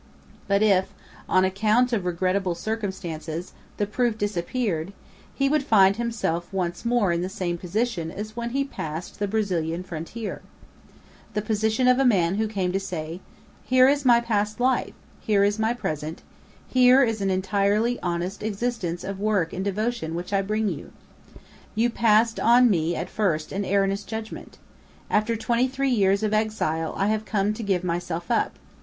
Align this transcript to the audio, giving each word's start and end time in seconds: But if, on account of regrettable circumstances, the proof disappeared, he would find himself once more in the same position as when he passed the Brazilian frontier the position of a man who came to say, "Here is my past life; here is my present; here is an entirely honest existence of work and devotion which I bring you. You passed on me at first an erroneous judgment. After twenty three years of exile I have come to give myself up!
But 0.47 0.63
if, 0.63 0.91
on 1.29 1.45
account 1.45 1.93
of 1.93 2.05
regrettable 2.05 2.55
circumstances, 2.55 3.53
the 3.77 3.85
proof 3.85 4.17
disappeared, 4.17 4.93
he 5.35 5.47
would 5.47 5.61
find 5.61 5.97
himself 5.97 6.51
once 6.51 6.83
more 6.83 7.11
in 7.11 7.21
the 7.21 7.29
same 7.29 7.55
position 7.55 8.09
as 8.09 8.35
when 8.35 8.49
he 8.49 8.63
passed 8.63 9.19
the 9.19 9.27
Brazilian 9.27 9.83
frontier 9.83 10.41
the 11.35 11.41
position 11.43 11.87
of 11.87 11.99
a 11.99 12.03
man 12.03 12.37
who 12.39 12.47
came 12.47 12.71
to 12.71 12.79
say, 12.79 13.19
"Here 13.63 13.87
is 13.87 14.03
my 14.03 14.19
past 14.19 14.59
life; 14.59 14.95
here 15.19 15.43
is 15.43 15.59
my 15.59 15.71
present; 15.71 16.23
here 16.67 17.03
is 17.03 17.21
an 17.21 17.29
entirely 17.29 17.99
honest 18.01 18.41
existence 18.41 19.03
of 19.03 19.19
work 19.19 19.53
and 19.53 19.63
devotion 19.63 20.15
which 20.15 20.33
I 20.33 20.41
bring 20.41 20.67
you. 20.67 20.91
You 21.75 21.91
passed 21.91 22.39
on 22.39 22.71
me 22.71 22.95
at 22.95 23.07
first 23.11 23.51
an 23.51 23.63
erroneous 23.65 24.03
judgment. 24.03 24.57
After 25.11 25.35
twenty 25.35 25.67
three 25.67 25.91
years 25.91 26.23
of 26.23 26.33
exile 26.33 26.95
I 26.97 27.05
have 27.09 27.23
come 27.23 27.53
to 27.53 27.61
give 27.61 27.83
myself 27.83 28.31
up! 28.31 28.55